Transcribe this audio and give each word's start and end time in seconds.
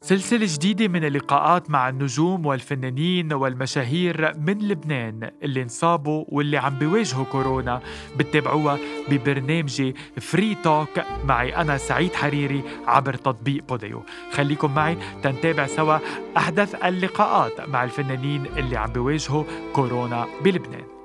سلسلة 0.00 0.46
جديدة 0.46 0.88
من 0.88 1.04
اللقاءات 1.04 1.70
مع 1.70 1.88
النجوم 1.88 2.46
والفنانين 2.46 3.32
والمشاهير 3.32 4.32
من 4.38 4.58
لبنان 4.58 5.30
اللي 5.42 5.62
انصابوا 5.62 6.24
واللي 6.28 6.56
عم 6.56 6.78
بيواجهوا 6.78 7.24
كورونا. 7.24 7.80
بتتابعوها 8.16 8.78
ببرنامجي 9.10 9.94
فري 10.20 10.54
توك 10.54 10.88
معي 11.24 11.56
أنا 11.56 11.76
سعيد 11.76 12.12
حريري 12.14 12.62
عبر 12.86 13.14
تطبيق 13.14 13.64
بوديو. 13.68 14.02
خليكم 14.32 14.74
معي 14.74 14.98
تنتابع 15.22 15.66
سوا 15.66 15.98
أحدث 16.36 16.84
اللقاءات 16.84 17.68
مع 17.68 17.84
الفنانين 17.84 18.46
اللي 18.56 18.76
عم 18.76 18.92
بيواجهوا 18.92 19.44
كورونا 19.72 20.26
بلبنان. 20.44 20.97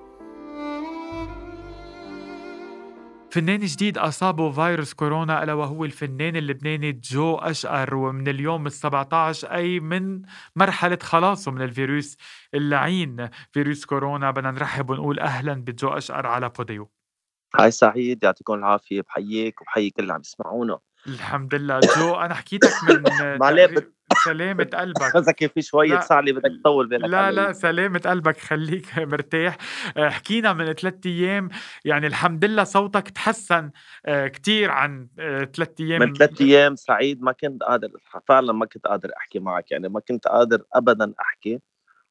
فنان 3.33 3.59
جديد 3.59 3.97
أصابه 3.97 4.51
فيروس 4.51 4.93
كورونا 4.93 5.43
ألا 5.43 5.53
وهو 5.53 5.85
الفنان 5.85 6.35
اللبناني 6.35 6.91
جو 6.91 7.35
أشقر. 7.35 7.95
ومن 7.95 8.27
اليوم 8.27 8.67
ال 8.67 8.71
17 8.71 9.51
أي 9.53 9.79
من 9.79 10.21
مرحلة 10.55 10.97
خلاصه 11.03 11.51
من 11.51 11.61
الفيروس 11.61 12.17
اللعين 12.53 13.29
فيروس 13.51 13.85
كورونا. 13.85 14.31
بدنا 14.31 14.51
نرحب 14.51 14.89
ونقول 14.89 15.19
أهلا 15.19 15.53
بجو 15.53 15.89
أشقر 15.89 16.27
على 16.27 16.49
بوديو. 16.49 16.91
هاي 17.55 17.71
سعيد 17.71 18.23
يعطيكم 18.23 18.53
العافية. 18.53 19.01
بحييك 19.01 19.61
وبحيي 19.61 19.89
كل 19.89 20.03
اللي 20.03 20.13
عم 20.13 20.21
يسمعونا. 20.21 20.79
الحمد 21.07 21.55
لله. 21.55 21.79
جو 21.79 22.15
أنا 22.15 22.33
حكيتك 22.33 22.73
من 22.83 23.03
معليه 23.41 23.93
سلامة 24.25 24.63
قلبك. 24.79 25.01
قصدك 25.15 25.51
في 25.53 25.61
شوية 25.61 25.99
صعلة 25.99 26.31
بدك 26.33 26.51
تطول 26.61 26.87
بالك 26.87 27.09
لا 27.09 27.31
لا 27.31 27.53
سلامة 27.53 27.99
قلبك 28.05 28.37
خليك 28.37 28.85
مرتاح. 29.13 29.57
آه، 29.97 30.09
حكينا 30.09 30.53
من 30.53 30.73
ثلاث 30.73 31.05
أيام 31.05 31.49
يعني 31.85 32.07
الحمد 32.07 32.45
لله 32.45 32.63
صوتك 32.63 33.09
تحسن 33.09 33.71
آه، 34.05 34.27
كتير 34.27 34.71
عن 34.71 35.07
آه، 35.19 35.43
ثلاث 35.43 35.69
أيام 35.79 36.01
من 36.01 36.13
ثلاث 36.13 36.41
أيام 36.41 36.75
سعيد 36.75 37.21
ما 37.21 37.31
كنت 37.31 37.63
قادر 37.63 37.89
فعلا 38.27 38.53
ما 38.53 38.65
كنت 38.65 38.87
قادر 38.87 39.09
أحكي 39.17 39.39
معك 39.39 39.71
يعني 39.71 39.89
ما 39.89 39.99
كنت 39.99 40.27
قادر 40.27 40.63
أبدا 40.73 41.13
أحكي. 41.21 41.59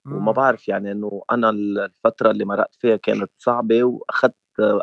وما 0.07 0.33
بعرف 0.33 0.69
يعني 0.69 0.93
إنه 0.93 1.23
أنا 1.31 1.51
الفترة 1.51 2.31
اللي 2.31 2.45
مرقت 2.45 2.75
فيها 2.75 2.97
كانت 2.97 3.31
صعبة 3.39 3.85
وأخذت 3.85 4.35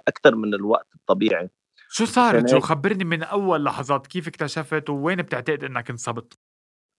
أكثر 0.07 0.35
من 0.35 0.53
الوقت 0.53 0.87
الطبيعي. 0.95 1.49
شو 1.89 2.05
صارت 2.05 2.45
جو؟ 2.53 2.59
خبرني 2.59 3.03
من 3.03 3.23
أول 3.23 3.63
لحظات 3.63 4.07
كيف 4.07 4.27
اكتشفت؟ 4.27 4.89
ووين 4.89 5.21
بتعتقد 5.21 5.63
إنك 5.63 5.89
انصبت؟ 5.89 6.37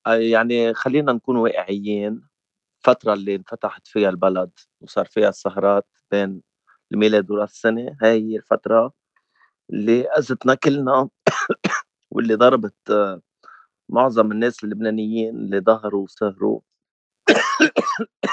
يعني 0.06 0.74
خلينا 0.74 1.12
نكون 1.12 1.36
واقعيين 1.36 2.22
الفترة 2.80 3.14
اللي 3.14 3.34
انفتحت 3.36 3.86
فيها 3.88 4.08
البلد 4.10 4.50
وصار 4.80 5.04
فيها 5.06 5.28
السهرات 5.28 5.86
بين 6.10 6.42
الميلاد 6.92 7.30
وراس 7.30 7.52
السنة 7.52 7.96
هاي 8.02 8.32
هي 8.32 8.36
الفترة 8.36 8.92
اللي 9.70 10.08
أذتنا 10.08 10.54
كلنا 10.56 11.10
واللي 12.12 12.34
ضربت 12.36 12.90
آه، 12.90 13.22
معظم 13.90 14.32
الناس 14.32 14.64
اللبنانيين 14.64 15.36
اللي 15.36 15.60
ظهروا 15.60 16.04
وسهروا. 16.04 16.60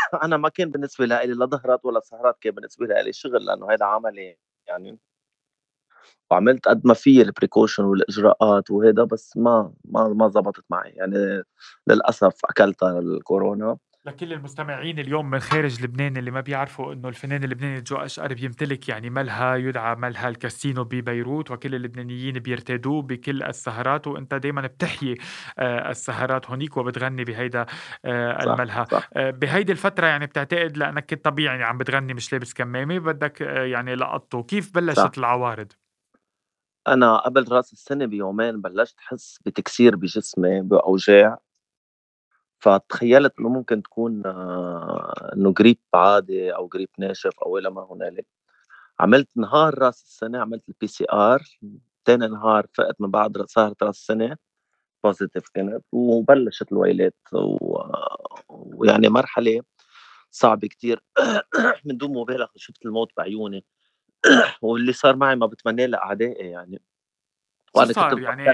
أنا 0.25 0.37
ما 0.37 0.49
كان 0.49 0.71
بالنسبة 0.71 1.05
لي 1.05 1.27
لا 1.27 1.45
ظهرات 1.47 1.85
ولا 1.85 1.99
سهرات 2.01 2.37
كان 2.41 2.53
بالنسبة 2.55 2.87
لي 2.87 3.13
شغل 3.13 3.45
لأنه 3.45 3.71
هذا 3.73 3.85
عملي 3.85 4.37
يعني. 4.67 4.99
وعملت 6.31 6.67
قد 6.67 6.81
ما 6.87 6.93
في 6.93 7.21
ال 7.21 7.27
precaution 7.27 7.83
والإجراءات 7.83 8.71
وهذا 8.71 9.03
بس 9.03 9.37
ما 9.37 9.73
ما 9.85 10.07
ما 10.07 10.27
زبطت 10.27 10.63
معي. 10.69 10.89
يعني 10.89 11.43
للأسف 11.87 12.33
أكلتها 12.45 12.99
الكورونا 12.99 13.77
لكل 14.07 14.33
المستمعين 14.33 14.99
اليوم 14.99 15.29
من 15.29 15.39
خارج 15.39 15.83
لبنان 15.83 16.17
اللي 16.17 16.31
ما 16.31 16.41
بيعرفوا 16.41 16.93
إنه 16.93 17.09
الفنان 17.09 17.43
اللبناني 17.43 17.81
جو 17.81 17.95
اشقر 17.95 18.33
بيمتلك 18.33 18.89
يعني 18.89 19.09
ملهى 19.09 19.61
يدعى 19.63 19.95
ملهى 19.95 20.29
الكاسينو 20.29 20.83
ببيروت 20.83 21.51
وكل 21.51 21.75
اللبنانيين 21.75 22.39
بيرتادوه 22.39 23.01
بكل 23.01 23.43
السهرات 23.43 24.07
وأنت 24.07 24.33
دائما 24.33 24.61
بتحيي 24.61 25.17
آه، 25.59 25.91
السهرات 25.91 26.49
هونيك 26.49 26.77
وبتغني 26.77 27.23
بهيدا 27.23 27.65
آه، 28.05 28.43
الملهى. 28.43 28.85
آه، 29.13 29.29
بهيدي 29.31 29.71
الفترة 29.71 30.07
يعني 30.07 30.25
بتعتقد 30.25 30.77
لأنك 30.77 31.09
كنت 31.09 31.25
طبيعي 31.25 31.55
يعني 31.55 31.63
عم 31.63 31.77
بتغني 31.77 32.13
مش 32.13 32.33
لابس 32.33 32.53
كمامة 32.53 32.99
بدك 32.99 33.41
يعني 33.41 33.95
لقطته 33.95 34.43
كيف 34.43 34.75
بلشت 34.75 34.99
صح. 34.99 35.11
العوارض؟ 35.17 35.71
أنا 36.87 37.17
قبل 37.17 37.51
رأس 37.51 37.73
السنة 37.73 38.05
بيومين 38.05 38.61
بلشت 38.61 38.95
أحس 38.99 39.39
بتكسير 39.45 39.95
بجسمي 39.95 40.61
بأوجاع. 40.61 41.39
فتخيلت 42.59 43.33
إنه 43.39 43.49
ممكن 43.49 43.83
تكون 43.83 44.25
آه، 44.25 45.31
إنه 45.35 45.53
جريب 45.53 45.77
عادي 45.93 46.55
أو 46.55 46.67
جريب 46.67 46.89
ناشف 46.97 47.39
أو 47.45 47.57
إلى 47.57 47.69
ما 47.69 47.87
هنالك. 47.91 48.25
عملت 48.99 49.29
نهار 49.37 49.79
رأس 49.79 50.03
السنة 50.03 50.39
عملت 50.39 50.69
ال 50.69 50.87
PCR 50.87 51.41
تاني 52.05 52.27
نهار 52.27 52.67
فقت 52.73 53.01
من 53.01 53.11
بعد 53.11 53.45
سهرة 53.47 53.75
رأس 53.83 53.97
السنة 53.97 54.37
بوزيتيف 55.03 55.49
كانت. 55.53 55.85
وبلشت 55.93 56.71
الويلات 56.71 57.15
و... 57.33 57.77
ويعني 58.49 59.09
مرحلة 59.09 59.61
صعبة 60.31 60.67
كتير. 60.67 61.03
من 61.85 61.97
دون 61.97 62.11
مبالغة 62.13 62.49
شفت 62.57 62.85
الموت 62.85 63.11
بعيوني. 63.17 63.65
واللي 64.61 64.93
صار 64.93 65.15
معي 65.15 65.35
ما 65.35 65.45
بتمناه 65.45 65.85
لأعدائي 65.85 66.49
يعني. 66.49 66.81
وأنا 67.75 67.93
صار 67.93 68.19
يعني 68.19 68.49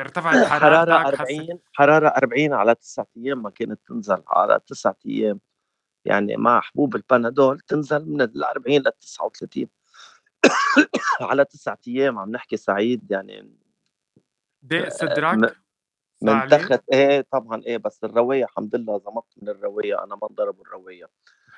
ارتفعت 0.00 0.46
حرارة 0.52 1.08
40 1.08 1.58
حرارة 1.72 2.08
40 2.08 2.52
على 2.52 2.74
تسعة 2.74 3.06
أيام 3.16 3.42
ما 3.42 3.50
كانت 3.50 3.80
تنزل 3.86 4.22
على 4.28 4.60
تسعة 4.66 4.96
أيام. 5.06 5.40
يعني 6.04 6.36
مع 6.36 6.60
حبوب 6.60 6.96
البانادول 6.96 7.60
تنزل 7.60 8.06
من 8.10 8.22
ال 8.22 8.44
40 8.44 8.76
لل 8.78 8.92
39 9.00 9.66
على 11.30 11.44
تسعة 11.44 11.78
أيام 11.88 12.18
عم 12.18 12.30
نحكي 12.30 12.56
سعيد 12.56 13.10
يعني. 13.10 13.56
دق 14.62 14.88
صدرك؟ 14.88 15.56
من 16.22 16.48
تحت 16.48 16.84
إيه 16.92 17.26
طبعا 17.32 17.62
إيه 17.66 17.76
بس 17.76 18.04
الرية 18.04 18.44
الحمد 18.44 18.76
لله 18.76 18.98
زمطت 18.98 19.32
من 19.42 19.48
الرية 19.48 20.04
أنا 20.04 20.16
ما 20.16 20.28
انضرب 20.30 20.60
الرية 20.60 21.06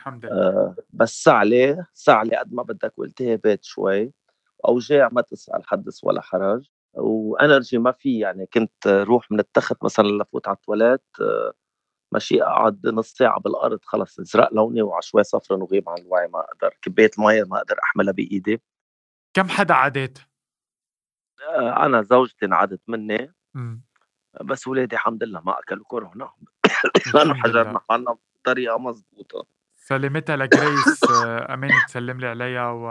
الحمد 0.02 0.26
لله. 0.26 0.34
آه 0.34 0.76
بس 0.90 1.22
سعلي 1.22 1.86
سعلي 1.94 2.36
قد 2.36 2.54
ما 2.54 2.62
بدك 2.62 2.98
والتهابات 2.98 3.64
شوي 3.64 4.12
اوجاع 4.68 5.08
ما 5.12 5.20
تسأل 5.20 5.62
حدث 5.66 6.04
ولا 6.04 6.20
حرج 6.20 6.68
و 6.94 7.06
energy 7.06 7.78
ما 7.78 7.92
في 7.92 8.18
يعني 8.18 8.46
كنت 8.46 8.86
روح 8.86 9.30
من 9.30 9.40
التخت 9.40 9.84
مثلا 9.84 10.08
لفوت 10.08 10.48
على 10.48 10.56
التواليت 10.56 11.04
آه 11.20 11.52
ماشي 12.12 12.42
أقعد 12.42 12.86
نص 12.86 13.12
ساعة 13.12 13.40
بالأرض 13.40 13.78
خلص 13.84 14.20
ازرق 14.20 14.54
لوني 14.54 14.82
وعشوي 14.82 15.24
صفرا 15.24 15.56
وغيب 15.56 15.88
عن 15.88 15.98
الوعي 15.98 16.28
ما 16.28 16.40
أقدر. 16.40 16.76
كبايه 16.82 17.10
مي 17.18 17.42
ما 17.42 17.56
أقدر 17.58 17.76
أحملها 17.82 18.12
بإيدي. 18.12 18.62
كم 19.34 19.48
حدا 19.48 19.74
عدت؟ 19.74 20.18
آه 21.48 21.86
أنا 21.86 22.02
زوجتي 22.02 22.46
انعدت 22.46 22.80
مني. 22.88 23.34
بس 24.44 24.68
ولادي 24.68 24.96
الحمد 24.96 25.24
لله 25.24 25.40
ما 25.40 25.58
أكلوا 25.58 25.84
كورونا 25.84 26.30
لأنه 27.14 27.34
حجرنا 27.34 27.80
حالنا 27.90 28.16
بطريقة 28.42 28.78
مضبوطة. 28.78 29.61
سلامتها 29.82 30.36
لجريس 30.36 31.04
آه، 31.10 31.54
أمان 31.54 31.70
تسلم 31.88 32.20
لي 32.20 32.26
عليها 32.26 32.70
و 32.70 32.86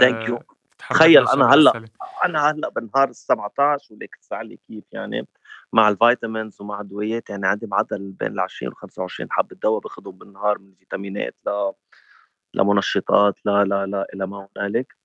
thank 0.00 0.28
you 0.28 0.42
تخيل 0.78 1.28
أنا 1.28 1.54
هلأ 1.54 1.84
أنا 2.24 2.50
هلأ 2.50 2.68
بالنهار 2.68 3.08
ال 3.08 3.16
17 3.16 3.94
وليك 3.94 4.16
تسالي 4.16 4.58
كيف 4.68 4.84
يعني 4.92 5.26
مع 5.72 5.88
ال 5.88 5.96
vitamins 5.96 6.60
ومع 6.60 6.80
الدويات 6.80 7.30
يعني 7.30 7.46
عندي 7.46 7.66
معدل 7.66 8.12
بين 8.12 8.32
ال 8.32 8.40
20 8.40 8.72
و 8.72 8.74
25 8.74 9.28
حبه 9.32 9.56
دواء 9.62 9.80
باخذهم 9.80 10.18
بالنهار 10.18 10.58
من 10.58 10.74
فيتامينات 10.78 11.36
ل 11.46 11.72
لمنشطات 12.54 13.34
لا 13.44 13.64
لا 13.64 13.86
لا 13.86 14.06
إلى 14.14 14.26
ما 14.26 14.48
هنالك. 14.56 14.96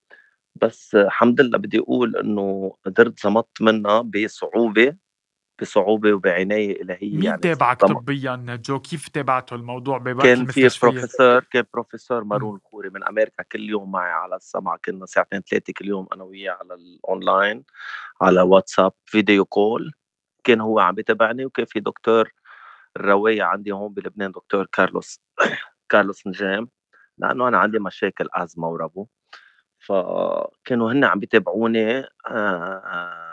بس 0.55 0.95
الحمد 0.95 1.41
لله 1.41 1.57
بدي 1.57 1.79
أقول 1.79 2.15
إنه 2.15 2.75
قدرت 2.85 3.19
زمطت 3.19 3.61
منها 3.61 4.01
بصعوبة. 4.01 4.95
بصعوبة 5.61 6.13
وبعناية 6.13 6.81
إلهية 6.81 7.15
مين 7.15 7.23
يعني 7.23 7.41
تابعك 7.41 7.79
طبيا 7.79 8.61
جو 8.65 8.79
كيف 8.79 9.07
تابعته 9.07 9.55
الموضوع 9.55 9.97
كان 9.97 10.45
في 10.45 10.69
بروفيسور 10.81 11.43
كان 11.43 11.63
بروفيسور 11.73 12.23
مارون 12.23 12.55
الخوري 12.55 12.89
من 12.89 13.03
أمريكا 13.03 13.43
كل 13.51 13.69
يوم 13.69 13.91
معي 13.91 14.11
على 14.11 14.35
السمع 14.35 14.77
كنا 14.85 15.05
ساعتين 15.05 15.41
ثلاثة 15.41 15.73
كل 15.73 15.85
يوم 15.85 16.07
أنا 16.13 16.23
وياه 16.23 16.57
على 16.61 16.73
الأونلاين 16.73 17.63
على 18.21 18.41
واتساب 18.41 18.91
video 19.05 19.45
call 19.45 19.93
كان 20.43 20.61
هو 20.61 20.79
عم 20.79 20.95
بيتابعني 20.95 21.45
وكان 21.45 21.65
في 21.65 21.79
دكتور 21.79 22.31
الرواية 22.97 23.43
عندي 23.43 23.71
هون 23.71 23.93
بلبنان 23.93 24.31
دكتور 24.31 24.65
كارلوس 24.71 25.21
كارلوس 25.89 26.27
نجام. 26.27 26.69
لأنه 27.17 27.47
أنا 27.47 27.57
عندي 27.57 27.79
مشاكل 27.79 28.27
أزمة 28.33 28.69
وربو. 28.69 29.07
فكانوا 29.79 30.91
هن 30.91 31.03
عم 31.03 31.19
بيتابعوني 31.19 31.97
آآ 31.99 32.05
آآ 32.27 33.26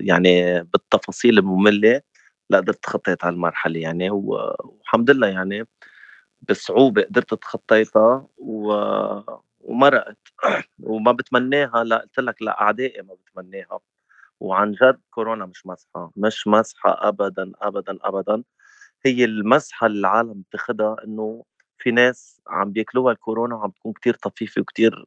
يعني 0.00 0.62
بالتفاصيل 0.62 1.38
المملة 1.38 2.02
لا 2.50 2.58
قدرت 2.58 2.82
تخطيت 2.84 3.24
هالمرحله 3.24 3.80
يعني 3.80 4.10
والحمد 4.10 5.10
لله 5.10 5.26
يعني 5.28 5.68
بصعوبة 6.50 7.02
قدرت 7.02 7.34
تخطيتها 7.34 8.28
و... 8.38 8.74
ومرقت. 9.60 10.18
وما 10.82 11.12
بتمناها 11.12 11.84
لا 11.84 11.98
قلت 11.98 12.18
لك 12.20 12.42
لاعدائي 12.42 13.02
ما 13.02 13.14
بتمناها 13.14 13.80
وعن 14.40 14.72
جد 14.72 15.00
كورونا 15.10 15.46
مش 15.46 15.66
مزحة 15.66 16.12
مش 16.16 16.46
مزحة 16.48 17.08
ابدا 17.08 17.52
ابدا 17.62 17.98
ابدا. 18.02 18.42
هي 19.06 19.24
المزحة 19.24 19.86
اللي 19.86 20.00
العالم 20.00 20.42
بتاخدها 20.50 20.96
إنه 21.04 21.44
في 21.78 21.90
ناس 21.90 22.40
عم 22.48 22.72
بياكلوها 22.72 23.12
الكورونا 23.12 23.56
وعم 23.56 23.70
تكون 23.70 23.92
كتير 23.92 24.14
طفيفة 24.14 24.60
وكتير 24.62 25.04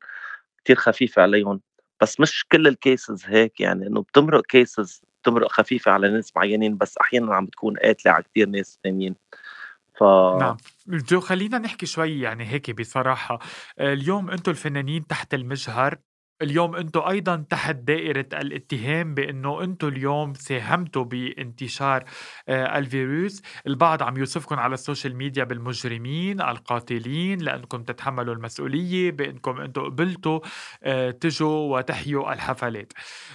كتير 0.65 0.75
خفيفة 0.77 1.21
عليهم. 1.21 1.61
بس 2.01 2.19
مش 2.19 2.45
كل 2.51 2.67
ال 2.67 2.77
cases 2.77 3.25
هيك 3.25 3.59
يعني 3.59 3.87
إنه 3.87 4.01
بتمرق 4.01 4.45
cases 4.45 5.01
تمرق 5.23 5.51
خفيفة 5.51 5.91
على 5.91 6.09
ناس 6.09 6.31
معينين 6.35 6.77
بس 6.77 6.97
أحيانا 6.97 7.35
عم 7.35 7.45
بتكون 7.45 7.77
قاتلة 7.77 8.11
على 8.11 8.23
كثير 8.23 8.49
ناس 8.49 8.79
ثانيين 8.83 9.15
ف 9.99 10.03
نعم. 10.39 10.57
جو 10.87 11.19
خلينا 11.19 11.57
نحكي 11.57 11.85
شوي 11.85 12.19
يعني 12.19 12.45
هيك 12.45 12.71
بصراحة. 12.71 13.39
اليوم 13.79 14.29
أنتم 14.29 14.51
الفنانين 14.51 15.07
تحت 15.07 15.33
المجهر 15.33 15.97
اليوم 16.41 16.75
أنتم 16.75 17.01
أيضا 17.01 17.45
تحت 17.49 17.75
دائرة 17.75 18.25
الاتهام 18.33 19.13
بأنه 19.13 19.63
أنتم 19.63 19.87
اليوم 19.87 20.33
ساهمتوا 20.33 21.03
بانتشار 21.03 22.03
آه، 22.49 22.77
الفيروس، 22.77 23.41
البعض 23.67 24.03
عم 24.03 24.17
يوصفكم 24.17 24.59
على 24.59 24.73
ال 24.73 24.79
social 24.79 25.15
media 25.15 25.43
بالمجرمين، 25.43 26.41
القاتلين 26.41 27.39
لأنكم 27.39 27.83
تتحملوا 27.83 28.35
المسؤولية 28.35 29.11
بأنكم 29.11 29.61
أنتم 29.61 29.81
قبلتوا 29.81 30.39
آه، 30.83 31.11
تجوا 31.11 31.77
وتحيوا 31.77 32.33
الحفلات. 32.33 32.93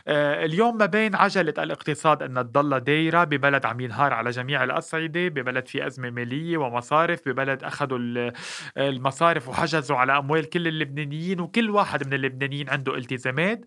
آه، 0.08 0.44
اليوم 0.44 0.76
ما 0.78 0.87
بين 0.87 1.14
عجلة 1.14 1.54
الاقتصاد 1.58 2.22
انها 2.22 2.43
تضلها 2.43 2.78
دايرة 2.78 3.25
ببلد 3.25 3.66
عم 3.66 3.81
ينهار 3.81 4.12
على 4.12 4.31
جميع 4.31 4.64
الأصعدة، 4.64 5.28
ببلد 5.28 5.69
في 5.69 5.87
أزمة 5.87 6.10
مالية 6.10 6.56
ومصارف، 6.56 7.28
ببلد 7.28 7.64
أخذوا 7.64 7.99
المصارف 8.76 9.49
وحجزوا 9.49 9.96
على 9.96 10.19
أموال 10.19 10.49
كل 10.49 10.69
اللبنانيين 10.69 11.40
وكل 11.40 11.70
واحد 11.70 12.06
من 12.06 12.14
اللبنانيين 12.14 12.70
عنده 12.70 12.92
عنده 12.93 12.99
التزامات 12.99 13.65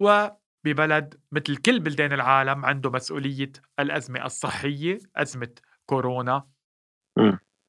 وببلد 0.00 1.20
مثل 1.32 1.56
كل 1.56 1.80
بلدان 1.80 2.12
العالم 2.12 2.64
عنده 2.64 2.90
مسؤولية 2.90 3.52
الأزمة 3.80 4.26
الصحية 4.26 4.98
أزمة 5.16 5.54
كورونا 5.86 6.46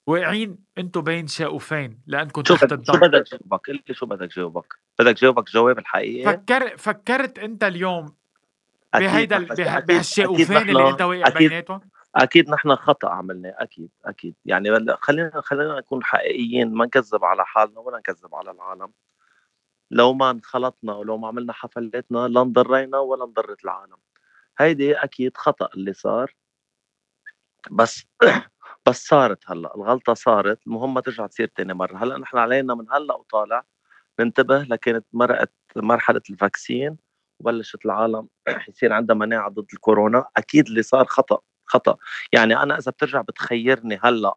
واقعين 0.08 0.58
أنتم 0.78 1.02
بين 1.02 1.28
شاؤفين 1.28 2.02
لأنكم 2.08 2.42
تحت 2.42 2.72
الضغط 2.72 2.96
شو 2.96 3.02
بدك 3.02 3.32
جاوبك؟ 3.32 3.68
قل 3.68 3.80
لي 3.88 3.94
شو 3.94 4.06
بدك 4.06 4.36
جاوبك؟ 4.36 4.74
بدك 5.00 5.16
جاوبك 5.16 5.52
جواب 5.52 5.80
الحقيقي؟ 5.80 6.34
فكر 6.34 6.78
فكرت 6.78 7.40
أنت 7.40 7.64
اليوم 7.64 8.16
بهيدا 8.94 9.38
بهالشاؤفين 9.80 10.58
اللي 10.58 10.90
انت 10.90 11.02
واقع 11.02 11.30
بيناتهم؟ 11.30 11.82
أكيد 12.16 12.50
نحن 12.50 12.76
خطأ 12.76 13.10
عملناه 13.10 13.56
أكيد 13.58 13.90
أكيد 14.06 14.36
يعني 14.46 14.70
خلينا 15.02 15.42
خلينا 15.42 15.80
نكون 15.80 16.04
حقيقيين 16.04 16.74
ما 16.74 16.86
نكذب 16.86 17.26
على 17.26 17.46
حالنا 17.46 17.80
ولا 17.80 17.98
نكذب 17.98 18.36
على 18.36 18.52
العالم 18.52 18.92
لو 19.92 20.14
ما 20.14 20.32
انخلطنا 20.32 20.94
ولو 20.94 21.18
ما 21.18 21.28
عملنا 21.28 21.54
حفلاتنا 21.54 22.28
لا 22.28 22.42
انضرينا 22.42 23.00
ولا 23.00 23.24
انضرت 23.24 23.64
العالم. 23.66 23.98
هيدي 24.60 24.94
أكيد 24.96 25.38
خطأ 25.38 25.70
اللي 25.76 25.94
صار. 25.94 26.36
بس 27.72 28.06
بس 28.88 29.08
صارت 29.08 29.40
هلأ 29.52 29.76
الغلطة 29.76 30.14
صارت 30.14 30.60
المهم 30.68 30.94
ما 30.94 31.02
ترجع 31.02 31.28
تصير 31.28 31.48
تاني 31.48 31.74
مرة. 31.74 31.98
هلأ 31.98 32.18
نحن 32.18 32.38
علينا 32.38 32.76
من 32.76 32.86
هلأ 32.92 33.14
وطالع 33.16 33.64
ننتبه 34.20 34.64
لكانت 34.64 35.06
مرقت 35.14 35.54
مرحلة 35.76 36.22
الفاكسين 36.30 36.98
وبلشت 37.42 37.86
العالم 37.86 38.28
يصير 38.70 38.94
عندها 38.94 39.16
مناعة 39.16 39.50
ضد 39.50 39.68
الكورونا. 39.74 40.26
أكيد 40.38 40.68
اللي 40.68 40.84
صار 40.84 41.06
خطأ 41.06 41.40
خطأ. 41.66 41.98
يعني 42.34 42.58
أنا 42.64 42.78
إذا 42.80 42.92
بترجع 42.92 43.22
بتخيرني 43.22 44.00
هلأ 44.04 44.36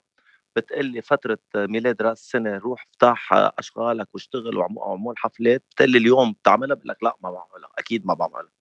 بتقلي 0.57 1.03
فترة 1.03 1.39
ميلاد 1.57 2.03
رأس 2.03 2.21
السنة 2.21 2.59
روح 2.59 2.87
افتح 2.91 3.33
أشغالك 3.33 4.09
واشتغل 4.15 4.57
وعمول 4.57 5.19
حفلات 5.19 5.65
بتقلي 5.71 5.99
اليوم 5.99 6.33
بتعملها 6.33 6.77
بقول 6.77 6.89
لك 6.89 7.03
لأ 7.03 7.17
ما 7.23 7.31
بعملها 7.31 7.71
أكيد 7.79 8.07
ما 8.07 8.15
بعملها 8.15 8.53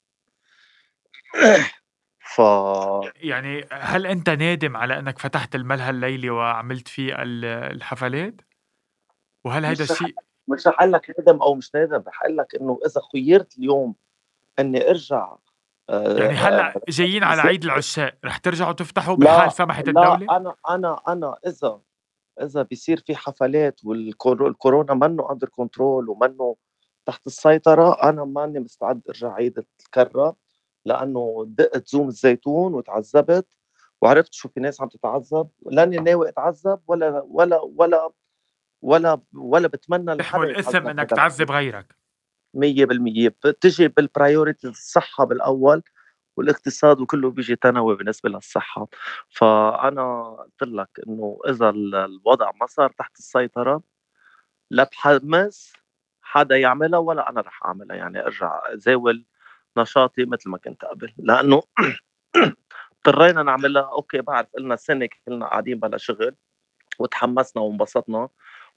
ف 2.19 2.41
يعني 3.15 3.65
هل 3.71 4.05
أنت 4.05 4.29
نادم 4.29 4.77
على 4.77 4.99
أنك 4.99 5.19
فتحت 5.19 5.55
الملهى 5.55 5.89
الليلي 5.89 6.29
وعملت 6.29 6.87
فيه 6.87 7.15
الحفلات؟ 7.17 8.41
وهل 9.43 9.65
هذا 9.65 9.83
الشيء 9.83 10.15
مش 10.47 10.67
رح 10.67 10.79
أقول 10.81 10.91
لك 10.91 11.15
ندم 11.19 11.41
أو 11.41 11.55
مش 11.55 11.75
نادم 11.75 12.03
رح 12.07 12.23
أقول 12.23 12.37
لك 12.37 12.55
إنه 12.55 12.79
إذا 12.85 13.01
خيرت 13.13 13.57
اليوم 13.57 13.95
إني 14.59 14.89
أرجع 14.89 15.35
يعني 15.91 16.33
هلأ 16.33 16.75
آه، 16.75 16.81
جايين 16.89 17.23
على 17.23 17.41
عيد 17.41 17.63
العشاق 17.63 18.13
رح 18.25 18.37
ترجعوا 18.37 18.71
تفتحوا 18.71 19.15
بحال 19.15 19.51
سمحت 19.51 19.87
الدولة؟ 19.87 20.17
لا 20.17 20.37
أنا 20.37 20.55
أنا 20.69 20.99
أنا 21.07 21.35
إذا 21.47 21.79
إذا 22.41 22.61
بيصير 22.61 23.03
في 23.07 23.15
حفلات 23.15 23.79
والكورونا 23.85 24.93
منه 24.93 25.31
under 25.31 25.49
control 25.49 26.09
ومنه 26.09 26.55
تحت 27.05 27.27
السيطرة 27.27 28.03
أنا 28.03 28.25
ماني 28.25 28.59
مستعد 28.59 29.01
أرجع 29.09 29.33
أعيد 29.33 29.65
الكرة 29.79 30.35
لأنه 30.85 31.45
دقت 31.47 31.87
زوم 31.87 32.07
الزيتون 32.07 32.73
وتعذبت 32.73 33.47
وعرفت 34.01 34.33
شو 34.33 34.49
في 34.49 34.59
ناس 34.59 34.81
عم 34.81 34.87
تتعذب. 34.87 35.49
لأني 35.65 35.97
ناوي 35.97 36.29
أتعذب 36.29 36.79
ولا 36.87 37.23
ولا 37.27 37.61
ولا 37.61 38.09
ولا 38.81 39.21
ولا 39.33 39.67
بتمنى 39.67 40.17
تحمل 40.17 40.49
الاسم 40.49 40.87
إنك 40.87 41.09
تعذب 41.09 41.51
غيرك. 41.51 42.00
100% 42.53 43.29
بتجي 43.45 43.87
بال 43.87 44.03
priority 44.03 44.67
الصحة 44.67 45.25
بالأول 45.25 45.83
والاقتصاد 46.37 47.01
وكله 47.01 47.31
بيجي 47.31 47.55
ثانوي 47.55 47.95
بالنسبة 47.97 48.29
للصحة. 48.29 48.87
فأنا 49.29 50.31
قلت 50.61 50.63
لك 50.71 50.89
إنه 51.07 51.39
إذا 51.49 51.69
الوضع 51.71 52.51
ما 52.61 52.65
صار 52.67 52.89
تحت 52.91 53.19
السيطرة 53.19 53.83
لا 54.71 54.83
بحمس 54.93 55.73
حدا 56.23 56.57
يعملها 56.57 56.99
ولا 56.99 57.29
أنا 57.29 57.41
رح 57.41 57.65
أعملها. 57.65 57.97
يعني 57.97 58.21
أرجع 58.25 58.61
زاول 58.75 59.25
نشاطي 59.77 60.25
مثل 60.25 60.49
ما 60.49 60.57
كنت 60.57 60.85
قبل. 60.85 61.13
لأنه 61.19 61.63
اضطرينا 63.07 63.43
نعملها. 63.43 63.83
أوكي 63.83 64.21
بعرف 64.21 64.47
قلنا 64.57 64.75
سنة 64.75 65.09
كلنا 65.27 65.47
قاعدين 65.47 65.79
بلا 65.79 65.97
شغل 65.97 66.35
وتحمسنا 66.99 67.63
وانبسطنا 67.63 68.29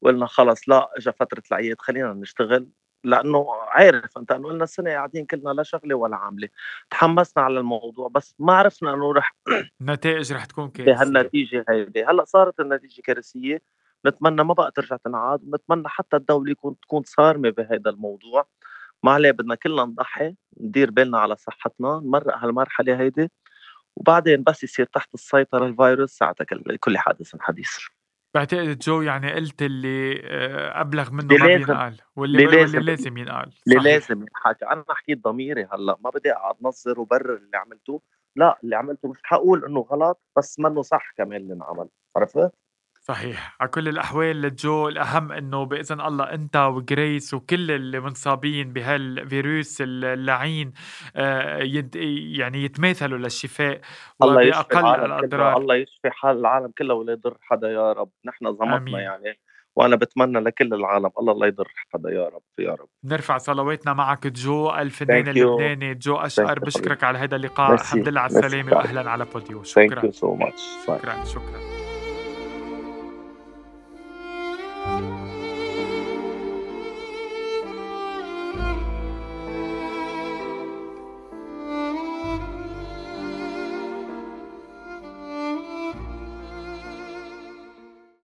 وقلنا 0.03 0.27
خلص 0.27 0.69
لا 0.69 0.91
اجى 0.99 1.13
فترة 1.13 1.43
العيد 1.53 1.81
خلينا 1.83 2.15
نشتغل. 2.15 2.69
لأنه 3.05 3.47
عارف 3.69 4.19
أنت 4.19 4.33
انه 4.33 4.49
قلنا 4.49 4.65
السنة 4.65 4.91
قاعدين 4.91 5.27
كلنا 5.27 5.51
لا 5.51 5.63
شغلة 5.63 5.95
ولا 5.95 6.17
عاملة. 6.17 6.49
تحمسنا 6.91 7.43
على 7.45 7.59
الموضوع 7.61 8.09
بس 8.09 8.35
ما 8.39 8.53
عرفنا 8.53 8.95
إنه 8.95 9.13
رح 9.13 9.37
النتائج 9.81 10.33
رح 10.33 10.45
تكون 10.45 10.69
كارثية. 10.71 10.93
بهالنتيجه 10.93 11.65
هيدي. 11.69 12.05
هلأ 12.05 12.25
صارت 12.25 12.61
النتيجة 12.61 13.01
كارثية. 13.01 13.63
نتمنى 14.07 14.45
ما 14.45 14.55
بقى 14.55 14.71
ترجع 14.71 14.97
تنعاد. 14.97 15.41
ونتمنى 15.45 15.89
حتى 15.89 16.17
الدولة 16.17 16.51
يكون 16.51 16.77
تكون 16.81 17.03
صارمة 17.07 17.51
بهذا 17.51 17.91
الموضوع. 17.91 18.47
ما 19.03 19.13
عليه 19.13 19.31
بدنا 19.31 19.55
كلنا 19.55 19.85
نضحي 19.85 20.37
ندير 20.61 20.91
بالنا 20.91 21.19
على 21.19 21.37
صحتنا 21.37 22.01
نمرق 22.05 22.39
هالمرحلة 22.39 23.01
هيدي. 23.01 23.31
وبعدين 23.97 24.43
بس 24.43 24.65
يصير 24.65 24.87
تحت 24.87 25.15
السيطرة 25.15 25.67
الفيروس 25.67 26.11
ساعتها 26.11 26.45
كل 26.81 26.99
حادث 26.99 27.37
حديث. 27.41 27.79
بعتقد 28.35 28.79
جو 28.79 29.03
يعني 29.03 29.33
قلت 29.33 29.63
اللي 29.63 30.23
آه، 30.25 30.81
أبلغ 30.81 31.13
منه 31.13 31.37
ما 31.37 31.47
بينقال 31.47 32.01
واللي, 32.17 32.45
اللي 32.45 32.57
لازم, 32.57 32.79
لازم 32.79 33.17
ينقال 33.17 33.53
اللي 33.67 33.91
لازم 33.91 34.23
ينحكى 34.23 34.67
أنا 34.67 34.85
حكيت 34.89 35.25
ضميري 35.25 35.65
هلأ 35.73 35.97
ما 36.01 36.11
بدي 36.11 36.33
أقعد 36.33 36.55
نظر 36.63 37.01
وبرر 37.01 37.37
اللي 37.37 37.57
عملته 37.57 38.03
لا 38.37 38.59
اللي 38.65 38.77
عملته 38.77 39.09
مش 39.09 39.19
حقول 39.23 39.65
إنه 39.65 39.81
غلط 39.81 40.21
بس 40.37 40.59
منه 40.61 40.83
صح 40.83 41.13
كمان 41.17 41.41
اللي 41.41 41.55
انعمل. 41.55 41.89
عرفت؟ 42.17 42.53
صحيح. 43.07 43.57
على 43.61 43.71
كل 43.71 43.89
الأحوال 43.89 44.57
جو 44.57 44.89
الأهم 44.89 45.33
إنه 45.33 45.65
بإذن 45.65 46.01
الله 46.01 46.25
أنت 46.25 46.57
وجريس 46.57 47.35
وكل 47.35 47.71
اللي 47.71 48.01
منصابين 48.01 48.73
بهالفيروس 48.73 49.79
اللعين 49.81 50.73
آه، 51.17 51.59
يعني 52.37 52.65
يتماثلوا 52.65 53.19
للشفاء 53.19 53.81
الله 54.23 54.43
يشفي 54.43 54.79
الأضرار. 54.81 55.57
الله 55.57 55.75
يشفي 55.75 56.11
حال 56.11 56.39
العالم 56.39 56.73
كله 56.79 56.95
ولا 56.95 57.13
يضر 57.13 57.37
حدا 57.41 57.71
يا 57.71 57.93
رب. 57.93 58.11
نحن 58.25 58.53
زمطنا 58.53 59.01
يعني 59.01 59.39
وأنا 59.77 59.97
بتمنى 59.97 60.41
لكل 60.41 60.75
العالم 60.75 61.11
الله 61.19 61.35
لا 61.35 61.47
يضر 61.47 61.69
حدا 61.93 62.11
يا 62.11 62.25
رب 62.29 62.43
يا 62.59 62.71
رب. 62.71 62.89
نرفع 63.05 63.39
صلواتنا 63.39 63.93
معك 63.93 64.27
جو 64.27 64.71
الفنان 64.71 65.29
اللبناني 65.29 65.95
جو 65.95 66.17
أشقر. 66.17 66.59
بشكرك 66.59 67.05
على 67.05 67.19
هذا 67.19 67.37
اللقاء. 67.37 67.75
الحمد 67.75 68.09
لله 68.09 68.21
على 68.21 68.31
السلامة 68.31 68.77
واهلا 68.77 69.11
على 69.11 69.25
بوديو 69.25 69.63
شكرا. 69.63 70.01
Thank 70.01 70.05
you 70.05 70.17
so 70.17 70.45
much. 70.45 70.87
شكرا. 70.87 71.25
شكرا. 71.25 71.74